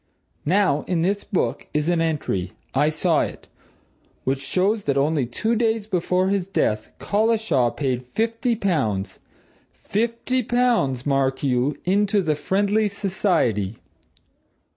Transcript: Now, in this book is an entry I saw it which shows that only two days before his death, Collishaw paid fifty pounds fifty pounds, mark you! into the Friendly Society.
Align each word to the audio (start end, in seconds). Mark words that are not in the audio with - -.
Now, 0.47 0.81
in 0.87 1.03
this 1.03 1.23
book 1.23 1.67
is 1.75 1.87
an 1.87 2.01
entry 2.01 2.53
I 2.73 2.89
saw 2.89 3.21
it 3.21 3.47
which 4.23 4.41
shows 4.43 4.85
that 4.85 4.97
only 4.97 5.27
two 5.27 5.55
days 5.55 5.85
before 5.85 6.29
his 6.29 6.47
death, 6.47 6.89
Collishaw 6.97 7.69
paid 7.69 8.01
fifty 8.07 8.55
pounds 8.55 9.19
fifty 9.75 10.41
pounds, 10.41 11.05
mark 11.05 11.43
you! 11.43 11.77
into 11.85 12.23
the 12.23 12.33
Friendly 12.33 12.87
Society. 12.87 13.75